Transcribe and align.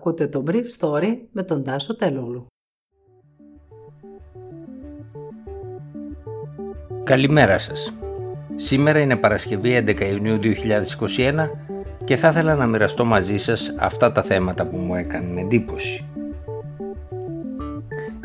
Ακούτε 0.00 0.26
το 0.26 0.44
Brief 0.46 0.64
Story 0.78 1.16
με 1.32 1.42
τον 1.42 1.64
Τάσο 1.64 1.96
Τελούλου. 1.96 2.46
Καλημέρα 7.04 7.58
σας. 7.58 7.92
Σήμερα 8.54 8.98
είναι 8.98 9.16
Παρασκευή 9.16 9.84
11 9.86 10.00
Ιουνίου 10.00 10.38
2021 10.38 11.50
και 12.04 12.16
θα 12.16 12.28
ήθελα 12.28 12.54
να 12.54 12.66
μοιραστώ 12.66 13.04
μαζί 13.04 13.36
σας 13.36 13.74
αυτά 13.78 14.12
τα 14.12 14.22
θέματα 14.22 14.66
που 14.66 14.76
μου 14.76 14.94
έκαναν 14.94 15.36
εντύπωση. 15.36 16.04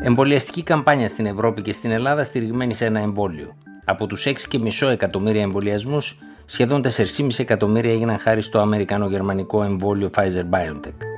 Εμβολιαστική 0.00 0.62
καμπάνια 0.62 1.08
στην 1.08 1.26
Ευρώπη 1.26 1.62
και 1.62 1.72
στην 1.72 1.90
Ελλάδα 1.90 2.24
στηριγμένη 2.24 2.74
σε 2.74 2.84
ένα 2.84 3.00
εμβόλιο. 3.00 3.56
Από 3.84 4.06
τους 4.06 4.26
6,5 4.26 4.90
εκατομμύρια 4.90 5.42
εμβολιασμούς, 5.42 6.18
σχεδόν 6.44 6.82
4,5 6.82 7.38
εκατομμύρια 7.38 7.92
έγιναν 7.92 8.18
χάρη 8.18 8.42
στο 8.42 8.58
αμερικανο-γερμανικό 8.58 9.62
εμβόλιο 9.62 10.10
Pfizer-BioNTech. 10.14 11.15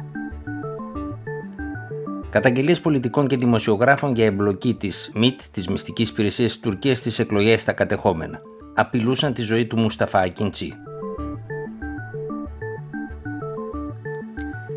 Καταγγελίες 2.30 2.80
πολιτικών 2.80 3.26
και 3.26 3.36
δημοσιογράφων 3.36 4.14
για 4.14 4.24
εμπλοκή 4.24 4.74
της 4.74 5.10
ΜΙΤ, 5.14 5.40
της 5.50 5.68
μυστικής 5.68 6.08
υπηρεσίας 6.08 6.52
της 6.52 6.60
Τουρκίας, 6.60 6.98
στις 6.98 7.18
εκλογές 7.18 7.60
στα 7.60 7.72
κατεχόμενα. 7.72 8.40
Απειλούσαν 8.74 9.32
τη 9.32 9.42
ζωή 9.42 9.66
του 9.66 9.78
Μουσταφά 9.78 10.18
Ακιντσί. 10.18 10.74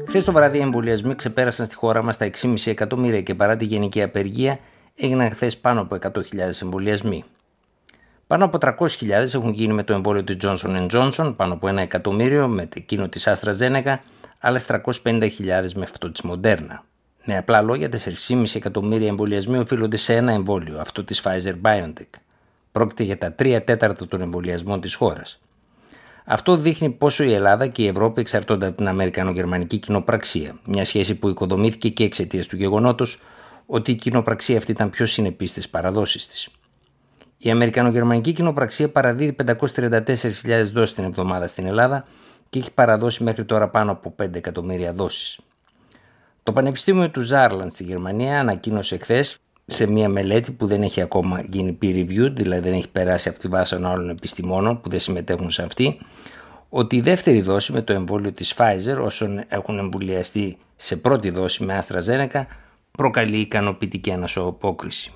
Χθες 0.08 0.24
το 0.24 0.32
βράδυ 0.32 0.58
οι 0.58 0.62
εμβολιασμοί 0.62 1.16
ξεπέρασαν 1.16 1.66
στη 1.66 1.76
χώρα 1.76 2.04
μας 2.04 2.18
τα 2.18 2.26
6,5 2.26 2.54
εκατομμύρια 2.66 3.22
και 3.22 3.36
παρά 3.36 3.56
τη 3.56 3.66
γενική 3.66 4.02
απεργία 4.02 4.60
έγιναν 4.96 5.32
χθες 5.32 5.58
πάνω 5.58 5.82
από 5.82 5.98
100.000 6.02 6.62
εμβολιασμοί. 6.62 7.24
Πάνω 8.28 8.46
από 8.46 8.58
300.000 8.62 9.10
έχουν 9.10 9.52
γίνει 9.52 9.74
με 9.74 9.84
το 9.84 9.94
εμβόλιο 9.94 10.24
του 10.24 10.38
Johnson 10.42 10.88
Johnson, 10.92 11.34
πάνω 11.36 11.54
από 11.54 11.68
ένα 11.68 11.82
εκατομμύριο 11.82 12.48
με 12.48 12.70
εκείνο 12.76 13.08
της 13.10 13.28
AstraZeneca, 13.28 13.96
άλλες 14.40 14.66
350.000 14.68 15.30
με 15.76 15.84
αυτό 15.84 16.12
της 16.12 16.22
Moderna. 16.28 16.91
Με 17.24 17.38
απλά 17.38 17.62
λόγια, 17.62 17.90
4,5 17.90 18.56
εκατομμύρια 18.56 19.08
εμβολιασμοί 19.08 19.58
οφείλονται 19.58 19.98
σε 19.98 20.16
ένα 20.16 20.32
εμβόλιο, 20.32 20.80
αυτό 20.80 21.04
της 21.04 21.22
Pfizer 21.24 21.56
BioNTech. 21.62 22.20
Πρόκειται 22.72 23.04
για 23.04 23.18
τα 23.18 23.36
3 23.40 23.62
τέταρτα 23.66 24.08
των 24.08 24.22
εμβολιασμών 24.22 24.82
της 24.82 24.96
χώρας. 24.96 25.40
Αυτό 26.26 26.56
δείχνει 26.56 26.90
πόσο 26.90 27.24
η 27.24 27.34
Ελλάδα 27.34 27.68
και 27.68 27.82
η 27.82 27.88
Ευρώπη 27.88 28.22
εξαρτώνται 28.22 28.66
από 28.66 28.78
την 28.78 28.88
Αμερικανογερμανική 28.88 29.78
κοινοπραξία, 29.78 30.56
μια 30.66 30.86
σχέση 30.86 31.16
που 31.16 31.30
οικοδομήθηκε 31.30 31.90
και 31.90 32.04
εξαιτίας 32.04 32.48
του 32.48 32.56
γεγονότος 32.56 33.22
ότι 33.66 33.92
η 33.92 33.96
κοινοπραξία 33.96 34.58
αυτή 34.58 34.72
ήταν 34.72 34.90
πιο 34.90 35.06
συνεπής 35.06 35.50
στις 35.50 35.70
παραδόσεις 35.70 36.28
της. 36.28 36.50
Η 37.38 37.50
Αμερικανογερμανική 37.50 38.34
κοινοπραξία 38.34 38.90
παραδίδει 38.90 39.36
534.000 39.46 40.72
δόσεις 40.74 40.94
την 40.94 41.04
εβδομάδα 41.04 41.48
στην 41.48 41.66
Ελλάδα 41.66 42.06
και 42.50 42.60
έχει 42.60 42.72
παραδώσει 42.72 43.24
μέχρι 43.24 43.46
τώρα 43.46 43.70
πάνω 43.70 43.92
από 43.92 44.16
5 44.22 44.36
εκατομμύρια 44.36 44.94
δόσεις. 44.94 45.40
Το 46.44 46.54
Πανεπιστήμιο 46.54 47.10
του 47.10 47.22
Ζάρλαντ 47.22 47.70
στη 47.70 47.84
Γερμανία 47.84 48.40
ανακοίνωσε 48.40 48.98
χθες 48.98 49.38
σε 49.66 49.88
μια 49.88 50.10
μελέτη 50.10 50.52
που 50.52 50.68
δεν 50.68 50.82
έχει 50.82 51.02
ακόμα 51.02 51.42
γίνει 51.50 51.78
peer 51.82 51.86
reviewed, 51.86 52.32
δηλαδή 52.32 52.70
δεν 52.70 52.74
έχει 52.74 52.90
περάσει 52.90 53.30
από 53.30 53.40
τη 53.40 53.48
βάση 53.48 53.76
των 53.76 53.86
άλλων 53.86 54.10
επιστημόνων 54.10 54.82
που 54.82 54.90
δεν 54.90 55.00
συμμετέχουν 55.00 55.52
σε 55.52 55.64
αυτή, 55.64 56.00
ότι 56.70 56.96
η 56.96 57.02
δεύτερη 57.02 57.42
δόση 57.42 57.72
με 57.72 57.82
το 57.82 57.94
εμβόλιο 57.94 58.32
της 58.32 58.56
Pfizer 58.58 58.98
όσων 59.02 59.44
έχουν 59.48 59.78
εμβολιαστεί 59.78 60.58
σε 60.76 60.96
πρώτη 60.98 61.30
δόση 61.30 61.64
με 61.64 61.82
AstraZeneca 61.82 62.44
προκαλεί 62.92 63.38
ικανοποιητική 63.38 64.12
ανασωοπόκριση. 64.12 65.12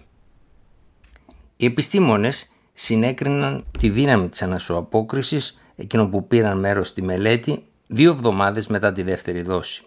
Οι 1.58 1.66
επιστήμονες 1.66 2.52
συνέκριναν 2.74 3.66
τη 3.80 3.90
δύναμη 3.90 4.30
της 4.30 4.42
ανασωοπόκρισης 4.42 5.62
εκείνων 5.76 6.10
που 6.10 6.28
πήραν 6.28 6.60
μέρος 6.60 6.88
στη 6.88 7.02
μελέτη 7.02 7.64
δύο 7.88 8.12
εβδομάδες 8.12 8.68
μετά 8.68 8.92
τη 8.92 9.02
δεύτερη 9.02 9.42
δόση. 9.42 9.84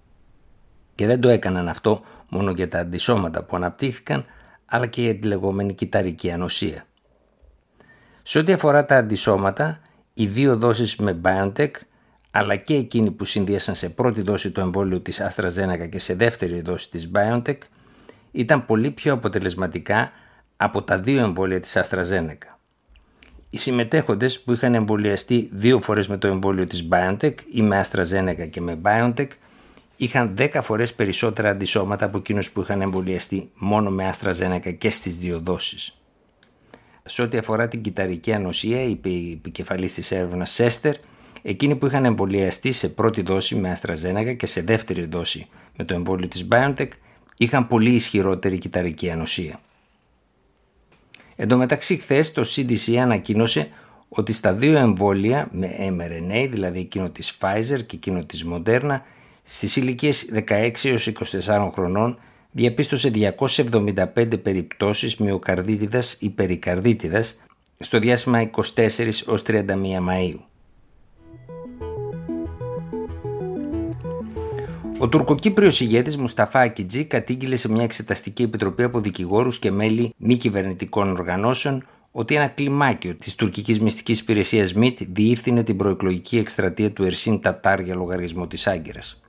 Και 0.98 1.06
δεν 1.06 1.20
το 1.20 1.28
έκαναν 1.28 1.68
αυτό 1.68 2.02
μόνο 2.28 2.50
για 2.50 2.68
τα 2.68 2.78
αντισώματα 2.78 3.42
που 3.42 3.56
αναπτύχθηκαν, 3.56 4.24
αλλά 4.66 4.86
και 4.86 5.02
για 5.02 5.16
τη 5.16 5.26
λεγόμενη 5.26 5.74
κυταρική 5.74 6.30
ανοσία. 6.30 6.86
Σε 8.22 8.38
ό,τι 8.38 8.52
αφορά 8.52 8.84
τα 8.84 8.96
αντισώματα, 8.96 9.80
οι 10.14 10.26
δύο 10.26 10.56
δόσεις 10.56 10.96
με 10.96 11.20
BioNTech, 11.24 11.70
αλλά 12.30 12.56
και 12.56 12.74
εκείνοι 12.74 13.10
που 13.10 13.24
συνδύασαν 13.24 13.74
σε 13.74 13.88
πρώτη 13.88 14.22
δόση 14.22 14.50
το 14.50 14.60
εμβόλιο 14.60 15.00
της 15.00 15.20
AstraZeneca 15.22 15.88
και 15.90 15.98
σε 15.98 16.14
δεύτερη 16.14 16.60
δόση 16.60 16.90
της 16.90 17.10
BioNTech, 17.14 17.58
ήταν 18.30 18.66
πολύ 18.66 18.90
πιο 18.90 19.12
αποτελεσματικά 19.12 20.12
από 20.56 20.82
τα 20.82 20.98
δύο 20.98 21.20
εμβόλια 21.20 21.60
της 21.60 21.76
AstraZeneca. 21.76 22.56
Οι 23.50 23.58
συμμετέχοντες 23.58 24.40
που 24.40 24.52
είχαν 24.52 24.74
εμβολιαστεί 24.74 25.48
δύο 25.52 25.80
φορές 25.80 26.08
με 26.08 26.16
το 26.16 26.26
εμβόλιο 26.26 26.66
της 26.66 26.88
BioNTech 26.90 27.34
ή 27.52 27.62
με 27.62 27.84
AstraZeneca 27.84 28.48
και 28.50 28.60
με 28.60 28.78
BioNTech 28.82 29.28
είχαν 30.00 30.34
10 30.38 30.60
φορές 30.62 30.94
περισσότερα 30.94 31.50
αντισώματα 31.50 32.04
από 32.04 32.18
εκείνους 32.18 32.50
που 32.50 32.60
είχαν 32.60 32.80
εμβολιαστεί 32.80 33.50
μόνο 33.54 33.90
με 33.90 34.10
AstraZeneca 34.14 34.74
και 34.78 34.90
στις 34.90 35.18
δύο 35.18 35.40
δόσεις. 35.40 35.98
Σε 37.04 37.22
ό,τι 37.22 37.38
αφορά 37.38 37.68
την 37.68 37.80
κυταρική 37.80 38.32
ανοσία, 38.32 38.82
είπε 38.82 39.08
η 39.08 39.32
επικεφαλής 39.32 39.94
της 39.94 40.10
έρευνας 40.10 40.50
Σέστερ, 40.50 40.94
εκείνοι 41.42 41.76
που 41.76 41.86
είχαν 41.86 42.04
εμβολιαστεί 42.04 42.72
σε 42.72 42.88
πρώτη 42.88 43.22
δόση 43.22 43.54
με 43.54 43.76
AstraZeneca 43.80 44.36
και 44.36 44.46
σε 44.46 44.60
δεύτερη 44.60 45.04
δόση 45.04 45.46
με 45.76 45.84
το 45.84 45.94
εμβόλιο 45.94 46.28
της 46.28 46.46
BioNTech 46.50 46.88
είχαν 47.36 47.66
πολύ 47.66 47.94
ισχυρότερη 47.94 48.58
κυταρική 48.58 49.10
ανοσία. 49.10 49.60
Εν 51.36 51.48
τω 51.48 51.56
μεταξύ 51.56 51.96
χθε 51.96 52.24
το 52.34 52.44
CDC 52.56 52.94
ανακοίνωσε 52.94 53.68
ότι 54.08 54.32
στα 54.32 54.52
δύο 54.52 54.76
εμβόλια 54.78 55.48
με 55.52 55.76
mRNA, 55.78 56.48
δηλαδή 56.50 56.78
εκείνο 56.78 57.10
της 57.10 57.38
Pfizer 57.40 57.82
και 57.86 57.96
εκείνο 57.96 58.24
της 58.24 58.46
Moderna, 58.52 58.98
στις 59.50 59.76
ηλικίες 59.76 60.30
16 60.48 60.70
έως 60.82 61.12
24 61.46 61.68
χρονών 61.72 62.18
διαπίστωσε 62.50 63.10
275 63.14 64.42
περιπτώσεις 64.42 65.16
μυοκαρδίτιδας 65.16 66.16
ή 66.20 66.30
περικαρδίτιδας 66.30 67.40
στο 67.78 67.98
διάστημα 67.98 68.50
24 68.50 69.24
ως 69.26 69.42
31 69.46 69.60
Μαΐου. 70.08 70.38
Ο 74.98 75.08
τουρκοκύπριος 75.08 75.80
ηγέτης 75.80 76.16
Μουσταφά 76.16 76.60
Ακιτζή 76.60 77.04
κατήγγειλε 77.04 77.56
σε 77.56 77.70
μια 77.70 77.82
εξεταστική 77.82 78.42
επιτροπή 78.42 78.82
από 78.82 79.00
δικηγόρους 79.00 79.58
και 79.58 79.70
μέλη 79.70 80.14
μη 80.16 80.36
κυβερνητικών 80.36 81.10
οργανώσεων 81.10 81.86
ότι 82.12 82.34
ένα 82.34 82.46
κλιμάκιο 82.46 83.14
της 83.14 83.34
τουρκικής 83.34 83.80
μυστικής 83.80 84.20
υπηρεσίας 84.20 84.74
ΜΙΤ 84.74 84.98
διεύθυνε 85.12 85.62
την 85.62 85.76
προεκλογική 85.76 86.38
εκστρατεία 86.38 86.92
του 86.92 87.04
Ερσίν 87.04 87.40
Τατάρ 87.40 87.80
για 87.80 87.94
λογαριασμό 87.94 88.46
της 88.46 88.66
Άγκυρας. 88.66 89.20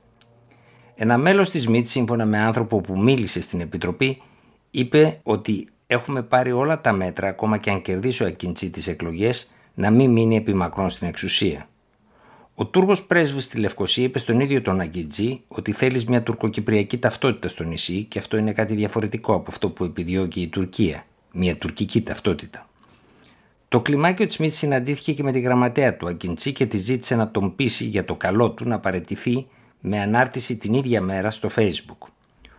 Ένα 1.02 1.18
μέλος 1.18 1.50
της 1.50 1.68
ΜΙΤ, 1.68 1.86
σύμφωνα 1.86 2.26
με 2.26 2.38
άνθρωπο 2.38 2.80
που 2.80 2.98
μίλησε 2.98 3.40
στην 3.40 3.60
επιτροπή, 3.60 4.22
είπε 4.70 5.20
ότι 5.22 5.68
έχουμε 5.86 6.22
πάρει 6.22 6.52
όλα 6.52 6.80
τα 6.80 6.92
μέτρα, 6.92 7.28
ακόμα 7.28 7.58
και 7.58 7.70
αν 7.70 7.82
κερδίσει 7.82 8.22
ο 8.22 8.26
Ακιντσί 8.26 8.70
τις 8.70 8.88
εκλογές, 8.88 9.50
να 9.74 9.90
μην 9.90 10.10
μείνει 10.10 10.36
επιμακρών 10.36 10.90
στην 10.90 11.08
εξουσία. 11.08 11.68
Ο 12.54 12.66
Τούρκος 12.66 13.04
πρέσβης 13.04 13.44
στη 13.44 13.58
Λευκοσία 13.58 14.04
είπε 14.04 14.18
στον 14.18 14.40
ίδιο 14.40 14.62
τον 14.62 14.80
Αγκιτζή 14.80 15.40
ότι 15.48 15.72
θέλεις 15.72 16.04
μια 16.04 16.22
τουρκοκυπριακή 16.22 16.98
ταυτότητα 16.98 17.48
στο 17.48 17.64
νησί 17.64 18.04
και 18.04 18.18
αυτό 18.18 18.36
είναι 18.36 18.52
κάτι 18.52 18.74
διαφορετικό 18.74 19.34
από 19.34 19.46
αυτό 19.48 19.70
που 19.70 19.84
επιδιώκει 19.84 20.40
η 20.40 20.48
Τουρκία, 20.48 21.04
μια 21.32 21.56
τουρκική 21.56 22.02
ταυτότητα. 22.02 22.68
Το 23.68 23.80
κλιμάκιο 23.80 24.26
της 24.26 24.34
Σμιτ 24.34 24.52
συναντήθηκε 24.52 25.12
και 25.12 25.22
με 25.22 25.32
τη 25.32 25.40
γραμματέα 25.40 25.96
του 25.96 26.06
Αγκιντζή 26.06 26.52
και 26.52 26.66
τη 26.66 26.76
ζήτησε 26.76 27.14
να 27.14 27.30
τον 27.30 27.54
πείσει 27.54 27.84
για 27.84 28.04
το 28.04 28.14
καλό 28.14 28.50
του 28.50 28.68
να 28.68 28.78
παρετηθεί 28.78 29.46
με 29.80 30.00
ανάρτηση 30.00 30.56
την 30.56 30.74
ίδια 30.74 31.00
μέρα 31.00 31.30
στο 31.30 31.48
Facebook. 31.56 32.08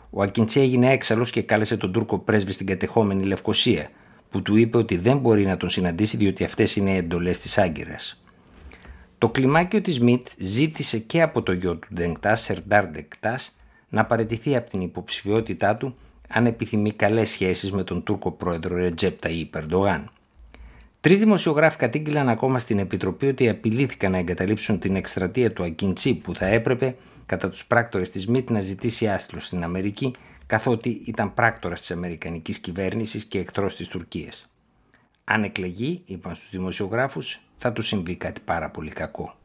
Ο 0.09 0.21
Ακιντσί 0.21 0.59
έγινε 0.59 0.91
έξαλλος 0.91 1.31
και 1.31 1.41
κάλεσε 1.41 1.77
τον 1.77 1.91
Τούρκο 1.91 2.19
πρέσβη 2.19 2.51
στην 2.51 2.65
κατεχόμενη 2.65 3.23
Λευκοσία, 3.23 3.89
που 4.29 4.41
του 4.41 4.55
είπε 4.55 4.77
ότι 4.77 4.97
δεν 4.97 5.17
μπορεί 5.17 5.45
να 5.45 5.57
τον 5.57 5.69
συναντήσει 5.69 6.17
διότι 6.17 6.43
αυτές 6.43 6.75
είναι 6.75 6.95
εντολές 6.95 7.39
της 7.39 7.57
Άγκυρας. 7.57 8.21
Το 9.17 9.29
κλιμάκιο 9.29 9.81
της 9.81 9.99
ΜΙΤ 9.99 10.27
ζήτησε 10.37 10.99
και 10.99 11.21
από 11.21 11.41
το 11.41 11.51
γιο 11.51 11.75
του 11.75 11.87
Ντενκτάς, 11.93 12.41
Σερντάρ 12.41 12.87
Ντενκτάς, 12.87 13.57
να 13.89 14.05
παραιτηθεί 14.05 14.55
από 14.55 14.69
την 14.69 14.81
υποψηφιότητά 14.81 15.75
του 15.75 15.95
αν 16.27 16.45
επιθυμεί 16.45 16.91
καλές 16.91 17.29
σχέσεις 17.29 17.71
με 17.71 17.83
τον 17.83 18.03
Τούρκο 18.03 18.31
πρόεδρο 18.31 18.75
Ρετζέπτα 18.75 19.29
ή 19.29 19.45
Περντογάν. 19.45 20.11
Τρεις 21.01 21.19
δημοσιογράφοι 21.19 21.77
κατήγγειλαν 21.77 22.29
ακόμα 22.29 22.59
στην 22.59 22.79
Επιτροπή 22.79 23.27
ότι 23.27 23.49
απειλήθηκαν 23.49 24.11
να 24.11 24.17
εγκαταλείψουν 24.17 24.79
την 24.79 24.95
εκστρατεία 24.95 25.51
του 25.51 25.63
Ακιντσί 25.63 26.15
που 26.15 26.35
θα 26.35 26.45
έπρεπε 26.45 26.95
κατά 27.31 27.49
τους 27.49 27.65
πράκτορες 27.65 28.09
της 28.09 28.27
ΜΙΤ 28.27 28.49
να 28.49 28.59
ζητήσει 28.59 29.09
άσυλο 29.09 29.39
στην 29.39 29.63
Αμερική, 29.63 30.13
καθότι 30.45 31.01
ήταν 31.05 31.33
πράκτορας 31.33 31.79
της 31.79 31.91
Αμερικανικής 31.91 32.59
κυβέρνησης 32.59 33.25
και 33.25 33.39
εχθρός 33.39 33.75
της 33.75 33.87
Τουρκίας. 33.87 34.49
Αν 35.23 35.43
εκλεγεί, 35.43 36.01
είπαν 36.05 36.35
στους 36.35 36.49
δημοσιογράφους, 36.49 37.39
θα 37.57 37.73
του 37.73 37.81
συμβεί 37.81 38.15
κάτι 38.15 38.41
πάρα 38.45 38.69
πολύ 38.69 38.91
κακό. 38.91 39.35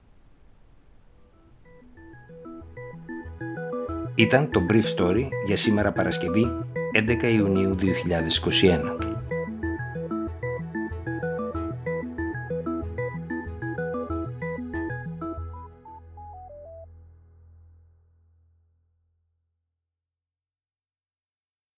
Ήταν 4.14 4.50
το 4.50 4.66
Brief 4.70 4.98
Story 4.98 5.28
για 5.46 5.56
σήμερα 5.56 5.92
Παρασκευή 5.92 6.50
11 6.92 7.32
Ιουνίου 7.32 7.74
2021. 7.74 9.05